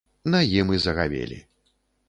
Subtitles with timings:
[0.35, 1.39] На ім і загавелі.